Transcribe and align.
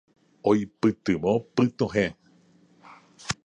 Oipytyvõ 0.51 1.33
pytuhẽ. 1.55 2.05